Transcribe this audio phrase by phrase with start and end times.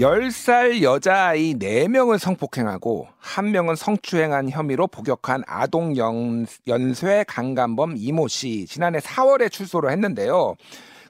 [0.00, 8.98] 10살 여자아이 4명을 성폭행하고 1명은 성추행한 혐의로 복역한 아동 연, 연쇄 강간범 이모 씨 지난해
[8.98, 10.54] 4월에 출소를 했는데요.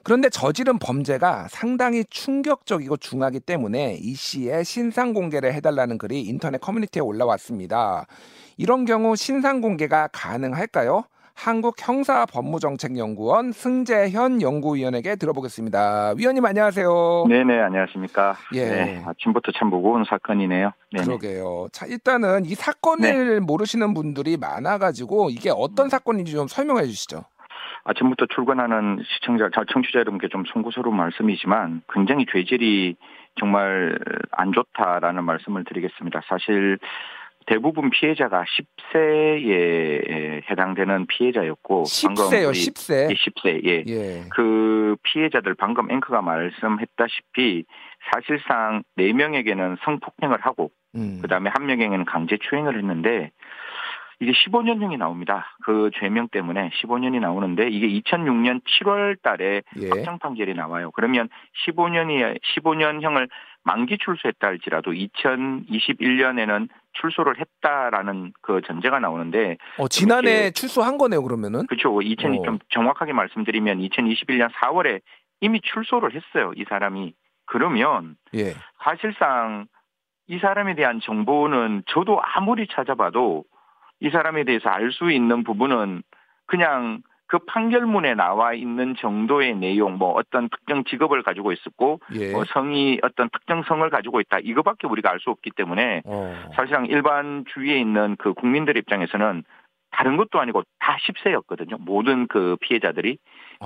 [0.03, 7.01] 그런데 저지른 범죄가 상당히 충격적이고 중하기 때문에 이 씨의 신상 공개를 해달라는 글이 인터넷 커뮤니티에
[7.01, 8.07] 올라왔습니다.
[8.57, 11.05] 이런 경우 신상 공개가 가능할까요?
[11.41, 16.13] 한국형사법무정책연구원 승재현 연구위원에게 들어보겠습니다.
[16.17, 17.25] 위원님 안녕하세요.
[17.27, 18.35] 네네 안녕하십니까.
[18.53, 18.65] 예.
[18.65, 20.71] 네, 아침부터 참 무거운 사건이네요.
[20.91, 21.05] 네네.
[21.05, 21.69] 그러게요.
[21.71, 27.23] 자 일단은 이 사건을 모르시는 분들이 많아가지고 이게 어떤 사건인지 좀 설명해 주시죠.
[27.85, 32.95] 아침부터 출근하는 시청자, 자, 청취자 여러분께 좀 송구스러운 말씀이지만 굉장히 죄질이
[33.39, 33.97] 정말
[34.31, 36.21] 안 좋다라는 말씀을 드리겠습니다.
[36.27, 36.77] 사실
[37.47, 38.43] 대부분 피해자가
[38.93, 43.09] 10세에 해당되는 피해자였고 10세요, 우리- 10세.
[43.09, 43.83] 예, 10세 예.
[43.87, 44.23] 예.
[44.29, 47.65] 그 피해자들 방금 앵커가 말씀했다시피
[48.13, 51.19] 사실상 4명에게는 성폭행을 하고 음.
[51.21, 53.31] 그다음에 한 명에게는 강제 추행을 했는데
[54.19, 55.47] 이게 15년형이 나옵니다.
[55.63, 59.89] 그 죄명 때문에 15년이 나오는데 이게 2006년 7월 달에 예.
[59.89, 60.91] 확정 판결이 나와요.
[60.91, 61.27] 그러면
[61.65, 63.27] 15년이 15년형을
[63.63, 71.67] 만기 출소했다 할지라도 2021년에는 출소를 했다라는 그 전제가 나오는데 어, 지난해 이렇게- 출소한 거네요, 그러면은.
[71.67, 72.01] 그렇죠.
[72.01, 72.43] 2000, 어.
[72.43, 75.01] 좀 정확하게 말씀드리면 2021년 4월에
[75.41, 76.51] 이미 출소를 했어요.
[76.55, 77.13] 이 사람이.
[77.45, 78.53] 그러면 예.
[78.83, 79.67] 사실상
[80.27, 83.43] 이 사람에 대한 정보는 저도 아무리 찾아봐도
[83.99, 86.03] 이 사람에 대해서 알 수 있는 부분은
[86.45, 87.01] 그냥
[87.31, 92.33] 그 판결문에 나와 있는 정도의 내용, 뭐 어떤 특정 직업을 가지고 있었고, 예.
[92.33, 96.35] 뭐 성이 어떤 특정 성을 가지고 있다, 이거밖에 우리가 알 수 없기 때문에 어.
[96.55, 99.43] 사실상 일반 주위에 있는 그 국민들 입장에서는
[99.91, 101.77] 다른 것도 아니고 다 10세였거든요.
[101.79, 103.17] 모든 그 피해자들이.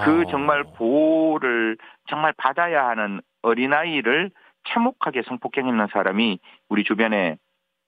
[0.03, 0.29] 그 아.
[0.29, 1.77] 정말 보호를
[2.07, 4.29] 정말 받아야 하는 어린아이를
[4.67, 7.37] 참혹하게 성폭행했는 사람이 우리 주변에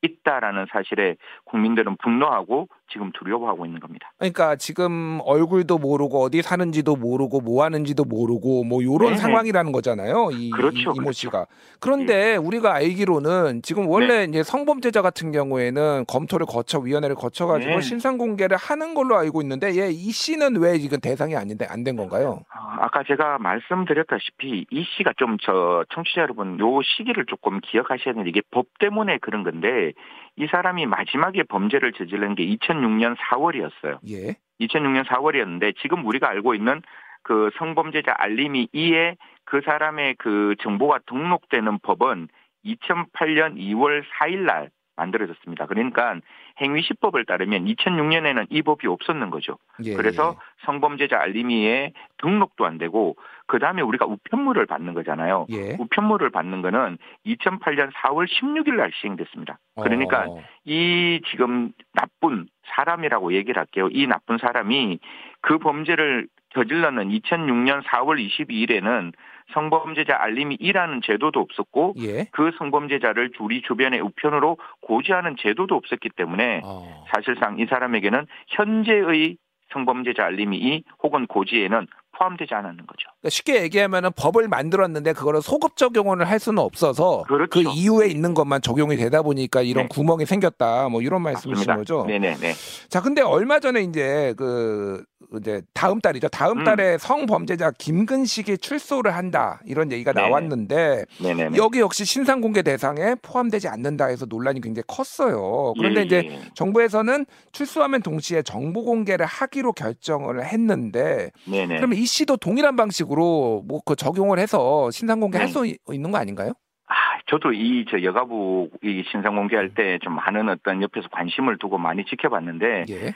[0.02, 4.11] 있다라는 사실에 국민들은 분노하고 지금 두려워하고 있는 겁니다.
[4.17, 9.17] 그러니까 지금 얼굴도 모르고 어디 사는지도 모르고 뭐 하는지도 모르고 뭐 요런 네네.
[9.17, 10.30] 상황이라는 거잖아요.
[10.31, 11.11] 이, 그렇죠, 이, 모 그렇죠.
[11.14, 11.45] 씨가.
[11.80, 17.81] 그런데 우리가 알기로는 지금 원래 이제 성범죄자 같은 경우에는 검토를 거쳐 위원회를 거쳐 가지고 네.
[17.81, 22.42] 신상 공개를 하는 걸로 알고 있는데 얘이 씨는 왜 지금 대상이 아닌데 안 된 건가요?
[22.49, 28.30] 아, 아까 제가 말씀드렸다시피 이 씨가 좀 저 청취자 여러분 요 시기를 조금 기억하셔야 되는데
[28.30, 29.93] 이게 법 때문에 그런 건데
[30.36, 32.43] 이 사람이 마지막에 범죄를 저지른 게
[32.77, 33.99] 2006년 4월이었어요.
[34.10, 34.36] 예.
[34.60, 36.82] 2006년 4월이었는데 지금 우리가 알고 있는
[37.23, 42.30] 그 성범죄자 알림이 2에 그 사람의 그 정보가 등록되는 법은
[42.65, 45.67] 2008년 2월 4일 날 만들어졌습니다.
[45.67, 46.20] 그러니까
[46.62, 49.58] 행위시법을 따르면 2006년에는 이 법이 없었는 거죠.
[49.84, 49.94] 예.
[49.94, 50.36] 그래서
[50.66, 55.48] 성범죄자 알림이에 등록도 안 되고 그 다음에 우리가 우편물을 받는 거잖아요.
[55.52, 55.76] 예.
[55.80, 59.60] 우편물을 받는 거는 2008년 4월 16일 날 시행됐습니다.
[59.76, 60.44] 그러니까 어.
[60.66, 63.88] 이 지금 나쁜 사람이라고 얘기를 할게요.
[63.92, 65.00] 이 나쁜 사람이
[65.42, 69.14] 그 범죄를 저질렀는 2006년 4월 22일에는
[69.53, 72.25] 성범죄자 알림이 2라는 제도도 없었고 예.
[72.31, 77.05] 그 성범죄자를 우리 주변의 우편으로 고지하는 제도도 없었기 때문에 어.
[77.13, 79.37] 사실상 이 사람에게는 현재의
[79.71, 81.87] 성범죄자 알림이 2 혹은 고지에는
[82.17, 83.10] 포함되지 않았는 거죠.
[83.20, 87.50] 그러니까 쉽게 얘기하면은 법을 만들었는데 그거를 소급 적용을 할 수는 없어서 그렇죠.
[87.50, 89.88] 그 이후에 있는 것만 적용이 되다 보니까 이런 네.
[89.89, 90.89] 구멍이 생겼다.
[90.89, 91.76] 뭐 이런 말씀이신 맞습니다.
[91.76, 92.06] 거죠.
[92.08, 92.54] 네네네.
[92.89, 95.04] 자, 근데 얼마 전에 이제 그
[95.36, 96.30] 이제 다음 달이죠.
[96.30, 96.64] 다음 음.
[96.64, 99.60] 달에 성범죄자 김근식이 출소를 한다.
[99.66, 100.27] 이런 얘기가 네네.
[100.27, 101.58] 나왔는데 네네네.
[101.58, 105.73] 여기 역시 신상 공개 대상에 포함되지 않는다 해서 논란이 굉장히 컸어요.
[105.77, 106.42] 그런데 예, 이제 예.
[106.54, 111.76] 정부에서는 출소하면 동시에 정보 공개를 하기로 결정을 했는데 네네.
[111.76, 115.54] 그러면 이 씨도 동일한 방식으로 뭐 그 적용을 해서 신상 공개할 네.
[115.54, 116.54] 수 있는 거 아닌가요?
[116.88, 116.94] 아,
[117.28, 122.04] 저도 이 저 여가부 이 신상 공개할 때 좀 많은 어떤 옆에서 관심을 두고 많이
[122.06, 123.14] 지켜봤는데 예.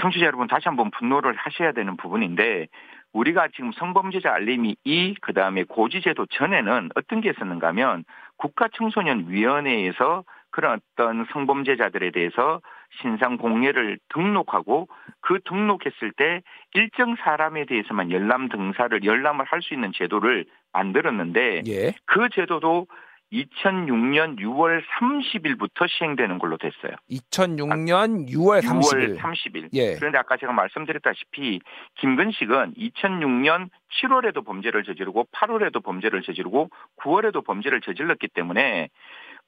[0.00, 2.68] 청취자 여러분 다시 한번 분노를 하셔야 되는 부분인데
[3.14, 8.04] 우리가 지금 성범죄자 알림이 이 그다음에 고지제도 전에는 어떤 게 있었는가 하면
[8.36, 12.60] 국가청소년위원회에서 그런 어떤 성범죄자들에 대해서
[13.00, 14.88] 신상 공개를 등록하고
[15.20, 16.42] 그 등록했을 때
[16.74, 21.94] 일정 사람에 대해서만 열람 등사를 열람을 할 수 있는 제도를 만들었는데 예.
[22.04, 22.86] 그 제도도
[23.32, 26.94] 2006년 6월 30일부터 시행되는 걸로 됐어요.
[27.10, 29.16] 2006년 6월 30일.
[29.16, 29.68] 6월 30일.
[29.72, 29.94] 예.
[29.96, 31.60] 그런데 아까 제가 말씀드렸다시피
[31.96, 33.68] 김근식은 2006년
[34.00, 36.70] 7월에도 범죄를 저지르고 8월에도 범죄를 저지르고
[37.02, 38.90] 9월에도 범죄를 저질렀기 때문에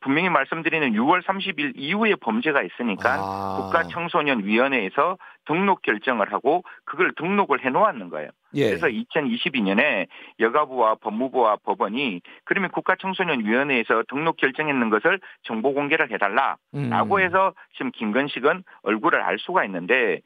[0.01, 3.57] 분명히 말씀드리는 6월 30일 이후에 범죄가 있으니까 아.
[3.61, 8.31] 국가청소년위원회에서 등록 결정을 하고 그걸 등록을 해놓았는 거예요.
[8.55, 8.67] 예.
[8.69, 10.07] 그래서 2022년에
[10.41, 17.21] 여가부와 법무부와 법원이 그러면 국가청소년위원회에서 등록 결정했는 것을 정보 공개를 해달라라고 음.
[17.21, 20.21] 해서 지금 김건식은 얼굴을 알 수가 있는데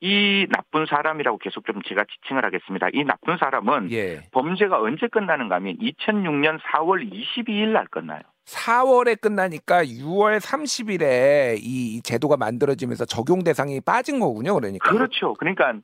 [0.00, 2.88] 이 나쁜 사람이라고 계속 좀 제가 지칭을 하겠습니다.
[2.92, 4.20] 이 나쁜 사람은 예.
[4.32, 8.20] 범죄가 언제 끝나는가 하면 2006년 4월 22일 날 끝나요.
[8.46, 14.54] 4월에 끝나니까 6월 30일에 이 제도가 만들어지면서 적용 대상이 빠진 거군요.
[14.54, 14.90] 그러니까.
[14.90, 15.34] 그렇죠.
[15.34, 15.74] 그러니까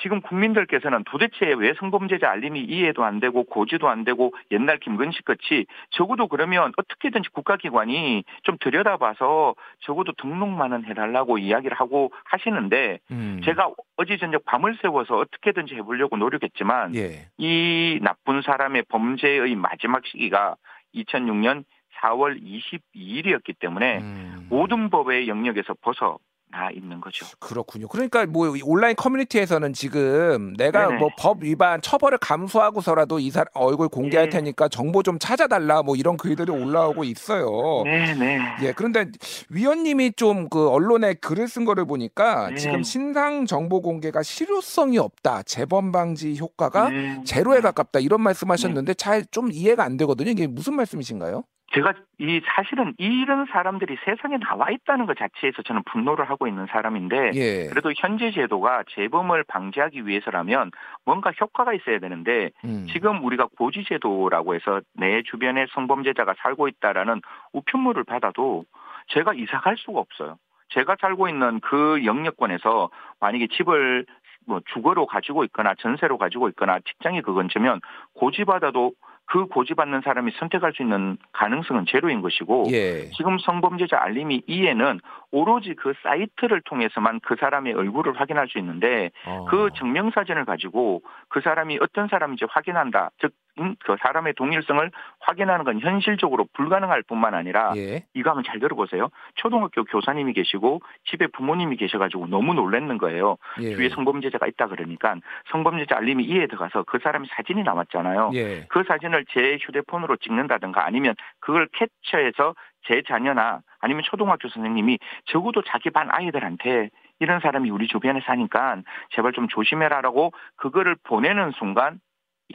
[0.00, 5.66] 지금 국민들께서는 도대체 왜 성범죄자 알림이 이해도 안 되고 고지도 안 되고 옛날 김건식 같이
[5.90, 13.40] 적어도 그러면 어떻게든지 국가기관이 좀 들여다봐서 적어도 등록만은 해달라고 이야기를 하고 하시는데 음.
[13.44, 17.28] 제가 어제 저녁 밤을 새워서 어떻게든지 해보려고 노력했지만 예.
[17.36, 20.54] 이 나쁜 사람의 범죄의 마지막 시기가
[20.94, 21.64] 2006년
[22.02, 24.46] 4월 22일이었기 때문에 음.
[24.48, 26.18] 모든 법의 영역에서 벗어
[26.50, 27.26] 나 있는 거죠.
[27.40, 27.88] 그렇군요.
[27.88, 30.98] 그러니까 뭐 온라인 커뮤니티에서는 지금 내가 네네.
[30.98, 34.30] 뭐법 위반 처벌을 감수하고서라도 이 사람 얼굴 공개할 예.
[34.30, 37.82] 테니까 정보 좀 찾아달라 뭐 이런 글들이 올라오고 있어요.
[37.84, 38.38] 네, 네.
[38.62, 39.10] 예, 그런데
[39.50, 42.56] 위원님이 좀 그 언론에 글을 쓴 거를 보니까 네.
[42.56, 47.22] 지금 신상 정보 공개가 실효성이 없다, 재범 방지 효과가 네.
[47.26, 50.30] 제로에 가깝다 이런 말씀하셨는데 잘 좀 이해가 안 되거든요.
[50.30, 51.44] 이게 무슨 말씀이신가요?
[51.78, 57.30] 제가 이 사실은 이런 사람들이 세상에 나와 있다는 것 자체에서 저는 분노를 하고 있는 사람인데
[57.34, 60.72] 예, 그래도 현재 제도가 재범을 방지하기 위해서라면
[61.04, 62.86] 뭔가 효과가 있어야 되는데 음.
[62.92, 67.22] 지금 우리가 고지 제도라고 해서 내 주변에 성범죄자가 살고 있다라는
[67.52, 68.64] 우편물을 받아도
[69.08, 70.36] 제가 이사 갈 수가 없어요.
[70.70, 72.90] 제가 살고 있는 그 영역권에서
[73.20, 74.04] 만약에 집을
[74.46, 77.80] 뭐 주거로 가지고 있거나 전세로 가지고 있거나 직장이 그 근처면
[78.14, 78.92] 고지받아도
[79.30, 85.74] 그 고지받는 사람이 선택할 수 있는 가능성은 제로인 것이고 예, 지금 성범죄자 알림이 2에는 오로지
[85.74, 89.44] 그 사이트를 통해서만 그 사람의 얼굴을 확인할 수 있는데 어.
[89.50, 93.10] 그 증명사진을 가지고 그 사람이 어떤 사람인지 확인한다.
[93.20, 94.90] 즉, 음, 그 사람의 동일성을
[95.20, 99.08] 확인하는 건 현실적으로 불가능할 뿐만 아니라 예, 이거 한번 잘 들어보세요.
[99.34, 103.36] 초등학교 교사님이 계시고 집에 부모님이 계셔가지고 너무 놀랐는 거예요.
[103.60, 105.16] 예, 주위에 성범죄자가 있다 그러니까
[105.50, 108.30] 성범죄자 알림이 2에 들어가서 그 사람의 사진이 남았잖아요.
[108.34, 112.54] 예, 그 사진을 제 휴대폰으로 찍는다든가 아니면 그걸 캡처해서
[112.86, 116.90] 제 자녀나 아니면 초등학교 선생님이 적어도 자기 반 아이들한테
[117.20, 122.00] 이런 사람이 우리 주변에 사니까 제발 좀 조심해라라고 그거를 보내는 순간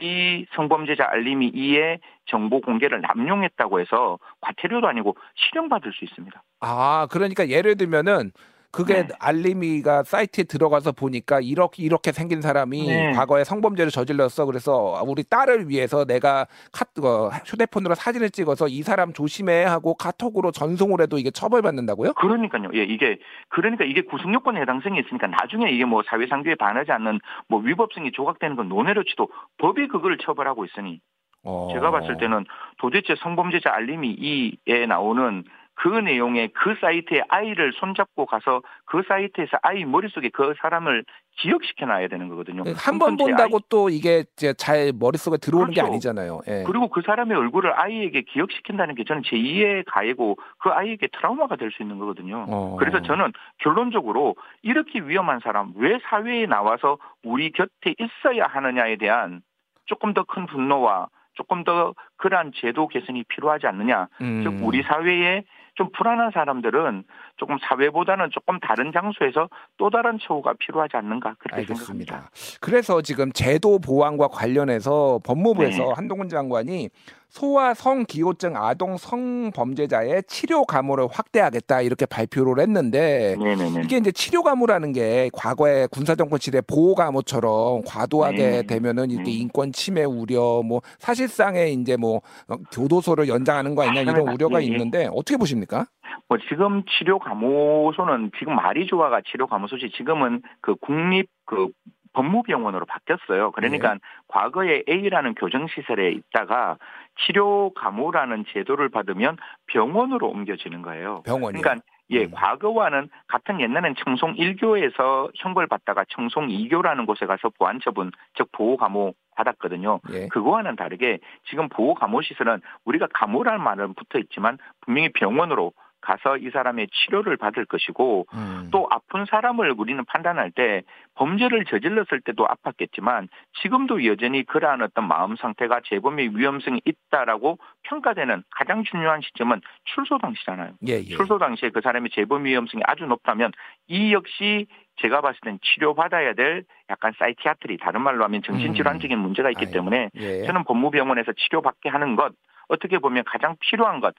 [0.00, 6.42] 이 성범죄자 알림이 이에 정보 공개를 남용했다고 해서 과태료도 아니고 실형받을 수 있습니다.
[6.60, 8.32] 아, 그러니까 예를 들면은
[8.74, 9.08] 그게 네.
[9.20, 13.12] 알림이가 사이트에 들어가서 보니까 이렇게 이렇게 생긴 사람이 네.
[13.12, 14.46] 과거에 성범죄를 저질렀어.
[14.46, 20.50] 그래서 우리 딸을 위해서 내가 카 어, 휴대폰으로 사진을 찍어서 이 사람 조심해 하고 카톡으로
[20.50, 22.14] 전송을 해도 이게 처벌받는다고요?
[22.14, 22.70] 그러니까요.
[22.74, 23.18] 예, 이게
[23.48, 28.68] 그러니까 이게 구속요건에 해당성이 있으니까 나중에 이게 뭐 사회상규에 반하지 않는 뭐 위법성이 조각되는 건
[28.68, 29.28] 논외로 치도
[29.58, 31.00] 법이 그걸 처벌하고 있으니
[31.44, 31.68] 어.
[31.72, 32.44] 제가 봤을 때는
[32.78, 35.44] 도대체 성범죄자 알림이 2에 나오는
[35.76, 41.04] 그 내용의 그 사이트에 아이를 손잡고 가서 그 사이트에서 아이 머릿속에 그 사람을
[41.36, 42.62] 기억시켜 놔야 되는 거거든요.
[42.76, 44.24] 한번첫 번째 본다고 또 이게
[44.56, 45.92] 잘 머릿속에 들어오는 게 그렇죠.
[45.92, 46.40] 아니잖아요.
[46.48, 46.52] 예.
[46.58, 51.70] 아이, 그리고 그 사람의 얼굴을 아이에게 기억시킨다는 게 저는 제2의 가해고 그 아이에게 트라우마가 될
[51.72, 52.46] 수 있는 거거든요.
[52.48, 52.76] 어.
[52.78, 59.40] 그래서 저는 결론적으로 이렇게 위험한 사람 왜 사회에 나와서 우리 곁에 있어야 하느냐에 대한
[59.86, 64.06] 조금 더 큰 분노와 조금 더 그러한 제도 개선이 필요하지 않느냐.
[64.20, 64.42] 음.
[64.44, 65.42] 즉 우리 사회에
[65.74, 67.04] 좀 불안한 사람들은
[67.36, 72.14] 조금 사회보다는 조금 다른 장소에서 또 다른 처우가 필요하지 않는가 그렇게 생각합니다.
[72.14, 72.30] 알겠습니다.
[72.60, 75.92] 그래서 지금 제도 보완과 관련해서 법무부에서 네.
[75.94, 76.90] 한동훈 장관이
[77.28, 83.82] 소아 성기호증 아동 성범죄자의 치료 감호를 확대하겠다 이렇게 발표를 했는데 네네네.
[83.84, 88.62] 이게 이제 치료 감호라는 게 과거에 군사정권 시대 보호 감호처럼 과도하게 네.
[88.62, 89.36] 되면은 이렇게 네.
[89.38, 94.32] 인권 침해 우려 뭐 사실상의 이제 뭐 어, 교도소를 연장하는 거 아니냐 이런 맞습니다.
[94.32, 94.70] 우려가 예, 예.
[94.70, 95.86] 있는데 어떻게 보십니까?
[96.28, 98.56] 뭐 지금 치료 감호소는 지금
[98.88, 101.68] 좋아가 치료 감호소지 지금은 그 국립 그
[102.14, 103.50] 법무병원으로 바뀌었어요.
[103.52, 106.78] 그러니까 과거에 A라는 교정시설에 있다가
[107.26, 111.22] 치료 감호라는 제도를 받으면 병원으로 옮겨지는 거예요.
[111.24, 111.60] 병원이.
[111.60, 112.30] 그러니까 예, 음.
[112.32, 118.76] 과거와는 같은 옛날엔 청송 1교에서 형벌 받다가 청송 2교라는 곳에 가서 보안 처분, 즉 보호
[118.76, 120.00] 감호 받았거든요.
[120.12, 120.28] 예.
[120.28, 121.18] 그거와는 다르게
[121.48, 125.72] 지금 보호 감호 시설은 우리가 감호라는 말은 붙어 있지만 분명히 병원으로
[126.04, 128.68] 가서 이 사람의 치료를 받을 것이고 음.
[128.70, 130.82] 또 아픈 사람을 우리는 판단할 때
[131.14, 133.28] 범죄를 저질렀을 때도 아팠겠지만
[133.62, 140.72] 지금도 여전히 그러한 어떤 마음 상태가 재범의 위험성이 있다라고 평가되는 가장 중요한 시점은 출소 당시잖아요.
[140.88, 141.04] 예, 예.
[141.04, 143.52] 출소 당시에 그 사람의 재범 위험성이 아주 높다면
[143.88, 149.66] 이 역시 제가 봤을 땐 치료받아야 될 약간 psychiatry 다른 말로 하면 정신질환적인 문제가 있기
[149.66, 150.44] 아이, 때문에 예.
[150.44, 152.32] 저는 법무병원에서 치료받게 하는 것
[152.68, 154.14] 어떻게 보면 가장 필요한 것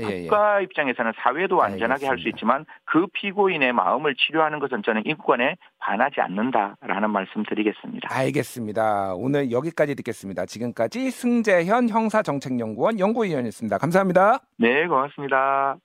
[0.00, 0.22] 예, 예.
[0.22, 2.28] 국가 입장에서는 사회도 안전하게 할 수.
[2.28, 8.08] 있지만 그 피고인의 마음을 치료하는 것은 저는 인권에 반하지 않는다라는 말씀 드리겠습니다.
[8.10, 9.14] 알겠습니다.
[9.14, 10.46] 오늘 여기까지 듣겠습니다.
[10.46, 13.78] 지금까지 승재현 형사정책연구원 연구위원이었습니다.
[13.78, 14.40] 감사합니다.
[14.58, 15.76] 네, 고맙습니다.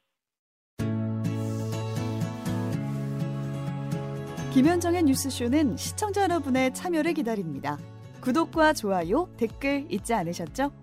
[4.54, 7.78] 김현정의 뉴스쇼는 시청자 여러분의 참여를 기다립니다.
[8.22, 10.83] 구독과 좋아요, 댓글 잊지 않으셨죠?